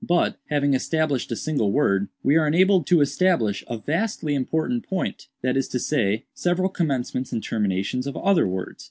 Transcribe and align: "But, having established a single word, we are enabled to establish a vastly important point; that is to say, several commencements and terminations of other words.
"But, 0.03 0.37
having 0.49 0.73
established 0.73 1.31
a 1.31 1.35
single 1.35 1.71
word, 1.71 2.07
we 2.23 2.35
are 2.35 2.47
enabled 2.47 2.87
to 2.87 3.01
establish 3.01 3.63
a 3.67 3.77
vastly 3.77 4.33
important 4.33 4.81
point; 4.83 5.27
that 5.43 5.55
is 5.55 5.67
to 5.67 5.79
say, 5.79 6.25
several 6.33 6.69
commencements 6.69 7.31
and 7.31 7.43
terminations 7.43 8.07
of 8.07 8.17
other 8.17 8.47
words. 8.47 8.79